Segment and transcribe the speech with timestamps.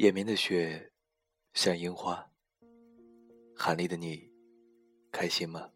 [0.00, 0.90] 眼绵的雪，
[1.52, 2.26] 像樱花。
[3.54, 4.32] 寒丽的你，
[5.12, 5.70] 开心吗？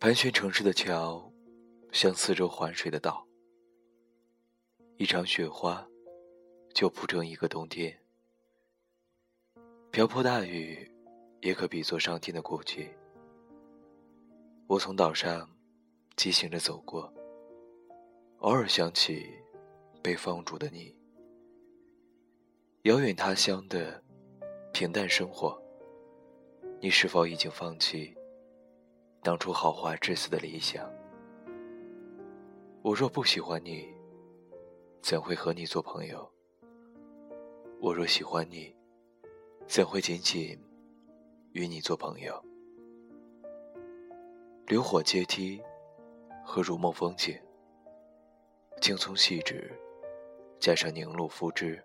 [0.00, 1.32] 盘旋城市的桥，
[1.92, 3.24] 像四周环水的岛。
[4.96, 5.88] 一场雪花，
[6.74, 7.96] 就铺成一个冬天。
[9.92, 10.92] 瓢泼大雨，
[11.42, 12.92] 也可比作上天的过去。
[14.66, 15.48] 我从岛上
[16.16, 17.02] 疾行着走过，
[18.38, 19.32] 偶尔想起
[20.02, 20.92] 被放逐的你。
[22.84, 23.98] 遥远他乡的
[24.70, 25.58] 平淡生活，
[26.80, 28.14] 你是否已经放弃
[29.22, 30.86] 当初豪华至死的理想？
[32.82, 33.88] 我若不喜欢你，
[35.00, 36.30] 怎会和你做朋友？
[37.80, 38.76] 我若喜欢你，
[39.66, 40.62] 怎会仅仅
[41.52, 42.38] 与你做朋友？
[44.66, 45.58] 流火阶梯
[46.44, 47.34] 和如梦风景，
[48.82, 49.72] 青葱细致，
[50.60, 51.82] 加上凝露肤质。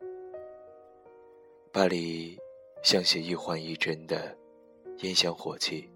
[1.71, 2.35] 巴黎
[2.81, 4.35] 像写一环一针的
[5.01, 5.87] 烟香火气，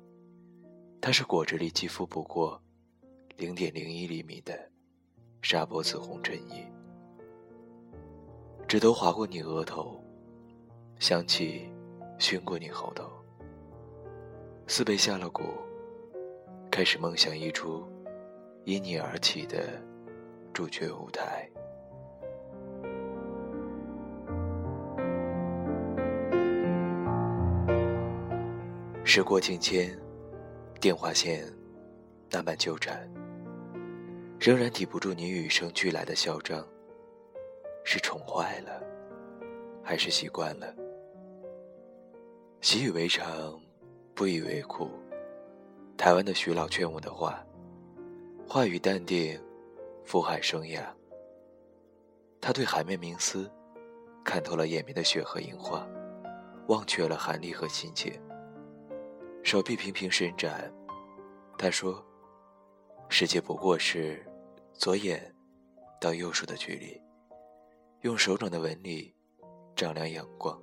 [1.01, 2.61] 它是果汁里肌肤不过
[3.37, 4.53] 零点零一厘米的
[5.41, 6.63] 沙波紫红衬衣，
[8.67, 9.99] 指头划过你额头，
[10.99, 11.67] 香气
[12.19, 13.09] 熏过你喉头，
[14.67, 15.43] 似被下了蛊，
[16.69, 17.83] 开始梦想一出
[18.63, 19.81] 因你而起的
[20.53, 21.49] 主角舞台。
[29.15, 29.95] 时过境迁，
[30.81, 31.45] 电话线
[32.31, 33.07] 那般纠缠，
[34.39, 36.67] 仍然抵不住你与生俱来的嚣张。
[37.83, 38.81] 是宠坏了，
[39.83, 40.75] 还是习惯了？
[42.59, 43.61] 习以为常，
[44.15, 44.89] 不以为苦。
[45.95, 47.45] 台湾的徐老劝我的话，
[48.47, 49.39] 话语淡定，
[50.03, 50.81] 福海生涯。
[52.41, 53.47] 他对海面冥思，
[54.23, 55.87] 看透了眼边的雪和樱花，
[56.65, 58.19] 忘却了寒力和心切。
[59.43, 60.73] 手臂频频伸展，
[61.57, 62.03] 他说
[63.09, 64.25] ：“世界不过是
[64.73, 65.35] 左眼
[65.99, 66.99] 到右手的距离，
[68.01, 69.13] 用手掌的纹理
[69.75, 70.59] 丈量阳光。”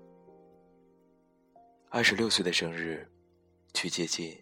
[1.90, 3.06] 二十六岁的生日，
[3.74, 4.36] 去接近。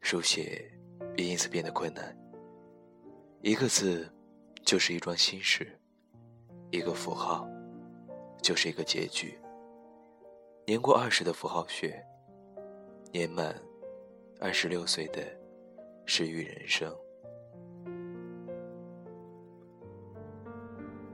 [0.00, 0.70] 书写
[1.16, 2.16] 也因此变得困难。
[3.42, 4.12] 一个字，
[4.64, 5.64] 就是一桩心事；
[6.70, 7.48] 一个符号，
[8.42, 9.38] 就是一个结局。
[10.66, 12.04] 年过二十的符号学。
[13.10, 13.54] 年满
[14.38, 15.22] 二十六岁的
[16.04, 16.94] 失语人生，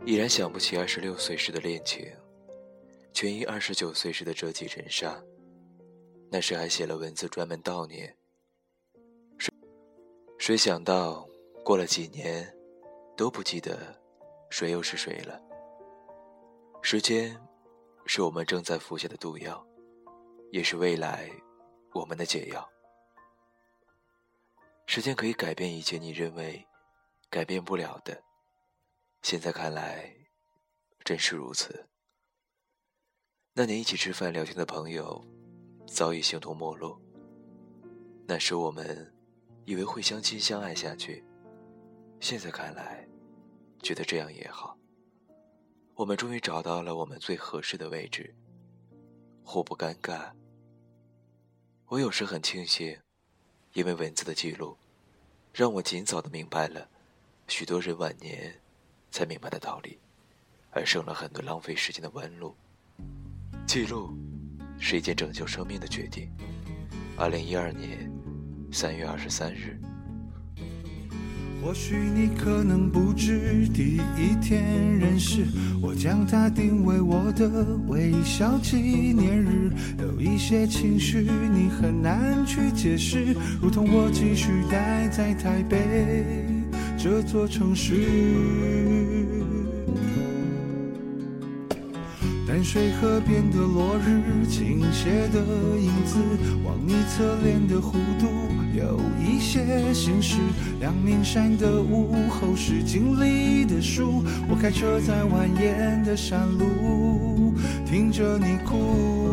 [0.04, 2.06] 依然想不起二十六岁时的恋情，
[3.12, 5.22] 全因二十九岁时的折戟沉沙。
[6.30, 8.12] 那时还写了文字专门悼念。
[9.38, 9.52] 谁
[10.36, 11.28] 谁想到
[11.64, 12.52] 过了几年，
[13.16, 13.78] 都不记得
[14.50, 15.40] 谁又是谁了。
[16.82, 17.40] 时间，
[18.04, 19.64] 是我们正在服下的毒药，
[20.50, 21.30] 也是未来。
[21.94, 22.68] 我们的解药。
[24.86, 26.66] 时间可以改变一切，你认为
[27.30, 28.22] 改变不了的，
[29.22, 30.14] 现在看来，
[31.02, 31.88] 真是如此。
[33.54, 35.24] 那年一起吃饭聊天的朋友，
[35.86, 37.00] 早已形同陌路。
[38.26, 39.14] 那时我们
[39.64, 41.24] 以为会相亲相爱下去，
[42.20, 43.08] 现在看来，
[43.80, 44.76] 觉得这样也好。
[45.94, 48.34] 我们终于找到了我们最合适的位置，
[49.44, 50.32] 互不尴尬。
[51.88, 52.98] 我有时很庆幸，
[53.74, 54.76] 因为文字的记录，
[55.52, 56.88] 让我尽早的明白了
[57.46, 58.58] 许多人晚年
[59.10, 59.98] 才明白的道理，
[60.70, 62.56] 而省了很多浪费时间的弯路。
[63.66, 64.16] 记录
[64.78, 66.30] 是一件拯救生命的决定。
[67.16, 68.10] 二零一二年
[68.72, 69.78] 三月二十三日。
[71.64, 74.62] 或许你可能不知，第一天
[74.98, 75.46] 认识
[75.80, 77.48] 我，将它定为我的
[77.88, 79.70] 微笑纪念日。
[79.98, 86.44] 有一些情绪你很难去解释，如同我继续待在台北
[86.98, 87.94] 这座城市。
[92.46, 94.03] 淡水河边的落日，
[95.04, 95.38] 斜的
[95.78, 96.18] 影子，
[96.64, 98.26] 望你侧脸的弧度，
[98.72, 100.38] 有一些心事。
[100.80, 107.52] 两面山的午后是经历的树，我开车在蜿蜒的山路，
[107.84, 109.23] 听着你哭。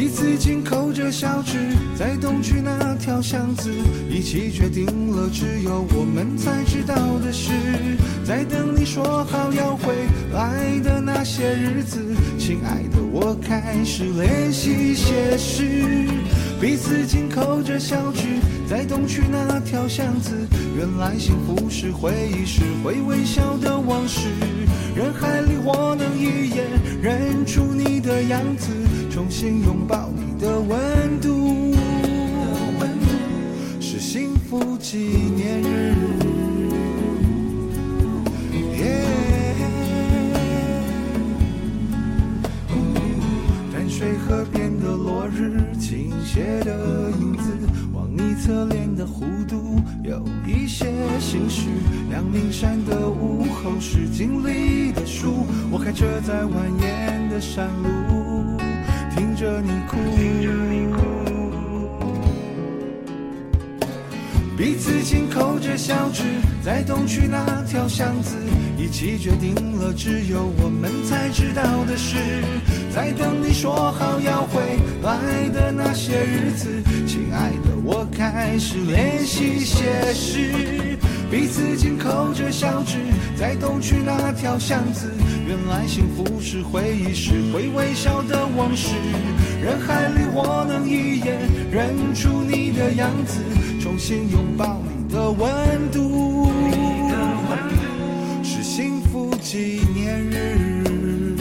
[0.00, 1.58] 彼此紧扣着小指，
[1.94, 3.70] 在东区那条巷子，
[4.08, 7.52] 一起决定了只有我们才知道的事。
[8.24, 9.92] 在等你说好要回
[10.32, 12.00] 来的那些日子，
[12.38, 16.08] 亲爱的，我开始练习写诗。
[16.58, 18.22] 彼此紧扣着小指，
[18.66, 20.32] 在东区那条巷子。
[20.78, 24.30] 原来幸福是回忆，是会微笑的往事。
[24.96, 26.64] 人海里，我能一眼
[27.02, 28.68] 认出你的样子，
[29.20, 31.74] 重新拥抱你的温度，
[33.78, 34.96] 是幸福纪
[35.36, 35.94] 念日。
[43.70, 47.52] 淡水河边的落日，倾斜的影子，
[47.92, 50.86] 望你侧脸的弧度有一些
[51.18, 51.68] 心绪。
[52.10, 58.19] 阳明山的午后是经历的树，我开车在蜿蜒的山路，
[59.40, 59.96] 着你哭。
[64.54, 66.22] 彼此紧扣着小指，
[66.62, 68.36] 在东区那条巷子，
[68.76, 72.18] 一起决定了只有我们才知道的事。
[72.94, 74.60] 在等你说好要回
[75.02, 76.68] 来的那些日子，
[77.06, 80.98] 亲爱的，我开始练习写诗。
[81.30, 82.96] 彼此紧扣着小指，
[83.36, 85.14] 在东区那条巷子，
[85.46, 88.96] 原来幸福是回忆，是会微笑的往事。
[89.62, 91.38] 人海里，我能一眼
[91.70, 93.40] 认出你的样子。
[93.80, 96.50] 重新拥抱你的温度，
[98.42, 101.36] 是幸福纪念日。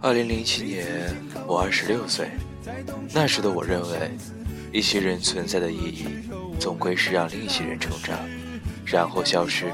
[0.00, 0.86] 二零零七年，
[1.46, 2.30] 我二十六岁，
[3.12, 4.10] 那时的我认为，
[4.72, 6.06] 一些人存在的意义，
[6.60, 8.18] 总归是让另一些人成长，
[8.84, 9.72] 然后消失。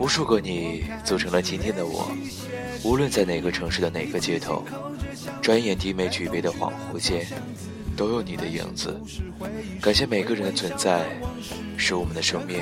[0.00, 2.10] 无数个你组成了今天的我，
[2.82, 4.64] 无论在哪个城市的哪个街头。
[5.40, 7.26] 转眼低眉举杯的恍惚间，
[7.96, 9.00] 都有你的影子。
[9.80, 11.06] 感谢每个人的存在，
[11.76, 12.60] 使我们的生命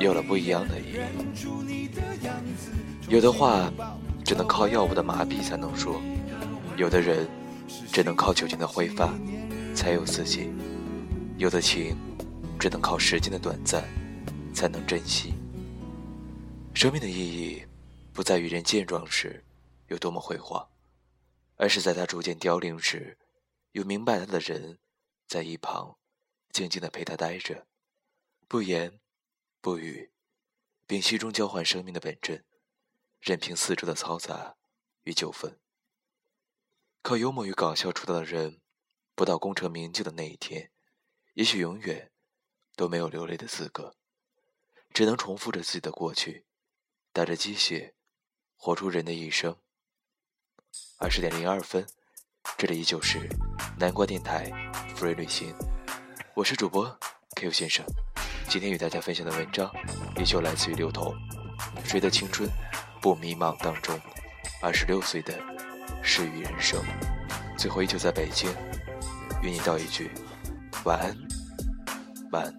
[0.00, 1.88] 有了不一样的意义。
[3.08, 3.70] 有的话，
[4.24, 6.00] 只能靠药物的麻痹才能说；
[6.76, 7.28] 有的人，
[7.92, 9.12] 只能靠酒精的挥发
[9.74, 10.48] 才有自己；
[11.36, 11.96] 有的情，
[12.58, 13.84] 只能靠时间的短暂
[14.54, 15.34] 才能珍惜。
[16.74, 17.64] 生命的意义，
[18.12, 19.44] 不在于人健壮时
[19.88, 20.68] 有多么辉煌。
[21.56, 23.16] 而是在他逐渐凋零时，
[23.72, 24.80] 有明白他的人
[25.28, 25.96] 在一旁
[26.50, 27.64] 静静的陪他待着，
[28.48, 28.98] 不言
[29.60, 30.10] 不语，
[30.88, 32.44] 屏息中交换生命的本真，
[33.20, 34.56] 任凭四周的嘈杂
[35.04, 35.56] 与纠纷。
[37.02, 38.60] 靠幽默与搞笑出道的人，
[39.14, 40.70] 不到功成名就的那一天，
[41.34, 42.10] 也许永远
[42.74, 43.94] 都没有流泪的资格，
[44.92, 46.46] 只能重复着自己的过去，
[47.12, 47.94] 带着鸡血，
[48.56, 49.56] 活出人的一生。
[50.98, 51.86] 二十点零二分，
[52.58, 53.20] 这里依旧是
[53.78, 54.50] 南瓜电台
[54.96, 55.54] 福瑞旅行，
[56.34, 56.98] 我是主播
[57.36, 57.86] Q 先生。
[58.48, 59.72] 今天与大家分享的文章
[60.16, 61.14] 依旧来自于刘同，
[61.84, 62.50] 谁的青春
[63.00, 63.98] 不迷茫当中，
[64.60, 65.40] 二十六岁的
[66.02, 66.84] 失语人生。
[67.56, 68.52] 最后依旧在北京，
[69.44, 70.10] 与你道一句
[70.84, 71.14] 晚安，
[72.32, 72.54] 晚安。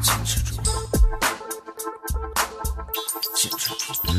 [0.00, 0.62] 坚持住，
[3.34, 3.92] 坚持住。
[4.06, 4.14] 当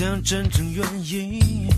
[0.00, 1.68] 想真正原因。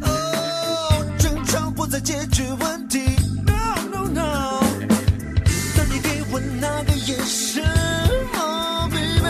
[0.00, 2.98] 哦，争吵不再解决问题。
[3.46, 4.60] No No No，
[5.76, 7.62] 当你给我那个眼神
[8.34, 9.28] ，Oh baby，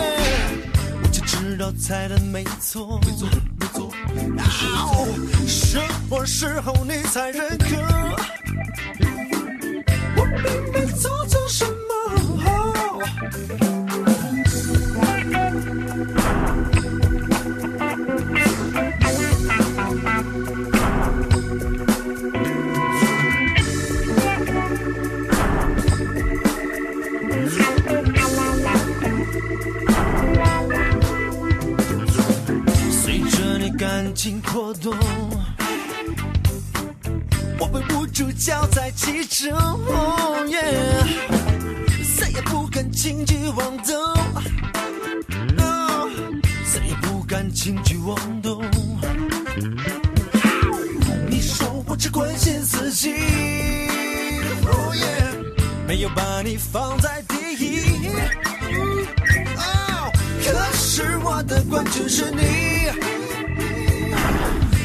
[1.03, 2.99] 我就知道猜的没错。
[3.05, 3.93] 没错没错。
[5.45, 7.67] 什么时候你才认可？
[10.99, 11.72] 做错什么？
[38.73, 39.55] 在其中，
[42.17, 43.95] 再也不敢轻举妄动，
[46.73, 48.63] 再也不敢轻举妄动。
[51.29, 53.13] 你说我只关心自己，
[55.87, 57.79] 没有把你放在第一。
[60.43, 62.41] 可是我的冠军是你，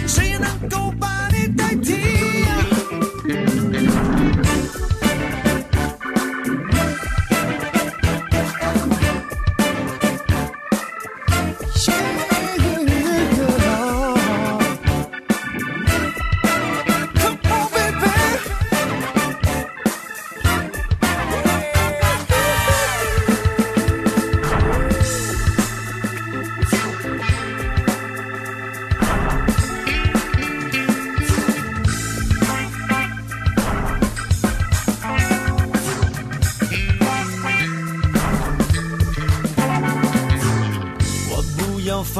[0.07, 0.38] 谁。
[0.40, 1.38] 能够把你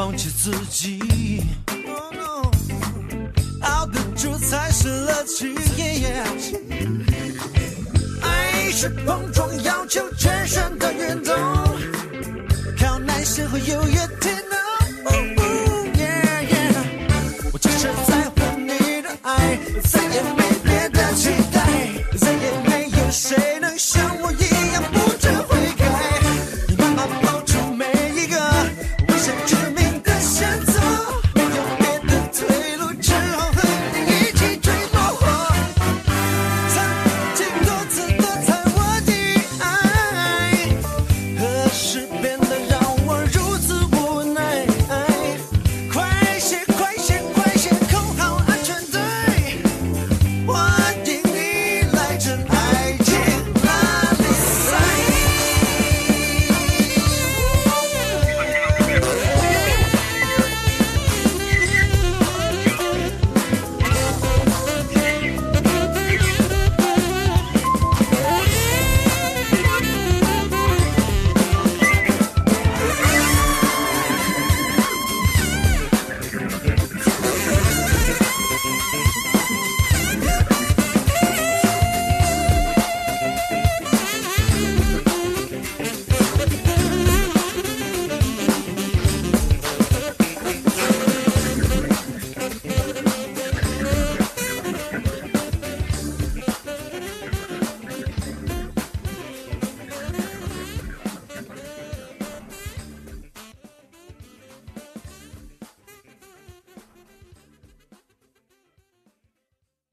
[0.09, 0.99] 放弃自己，
[3.61, 5.55] 熬得住才是乐趣。
[8.23, 11.37] 爱是碰撞，要求全身的运动，
[12.81, 13.99] 靠耐心和优越